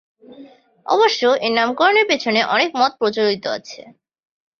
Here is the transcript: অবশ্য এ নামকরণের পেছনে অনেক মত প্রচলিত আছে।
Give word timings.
অবশ্য 0.85 1.21
এ 1.39 1.49
নামকরণের 1.57 2.05
পেছনে 2.07 2.39
অনেক 2.45 2.69
মত 2.75 2.91
প্রচলিত 2.99 3.43
আছে। 3.57 3.81